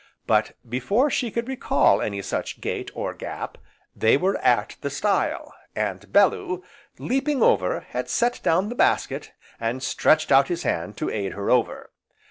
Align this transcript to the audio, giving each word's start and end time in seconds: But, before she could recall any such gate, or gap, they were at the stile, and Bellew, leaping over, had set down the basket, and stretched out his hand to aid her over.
But, 0.25 0.53
before 0.67 1.11
she 1.11 1.29
could 1.29 1.47
recall 1.47 2.01
any 2.01 2.23
such 2.23 2.59
gate, 2.59 2.89
or 2.95 3.13
gap, 3.13 3.59
they 3.95 4.17
were 4.17 4.35
at 4.39 4.75
the 4.81 4.89
stile, 4.89 5.53
and 5.75 6.11
Bellew, 6.11 6.63
leaping 6.97 7.43
over, 7.43 7.81
had 7.81 8.09
set 8.09 8.39
down 8.41 8.69
the 8.69 8.73
basket, 8.73 9.31
and 9.59 9.83
stretched 9.83 10.31
out 10.31 10.47
his 10.47 10.63
hand 10.63 10.97
to 10.97 11.11
aid 11.11 11.33
her 11.33 11.51
over. 11.51 11.91